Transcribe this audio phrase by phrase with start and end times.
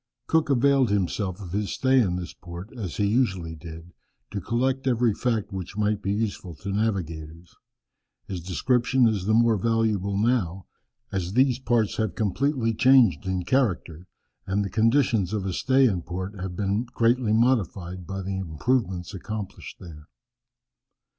[0.25, 3.93] Cook availed himself of his stay in this port, as he usually did,
[4.31, 7.55] to collect every fact which might be useful to navigators.
[8.25, 10.65] His description is the more valuable now,
[11.11, 14.07] as these parts have completely changed in character,
[14.47, 19.13] and the conditions of a stay in port have been greatly modified by the improvements
[19.13, 20.07] accomplished there.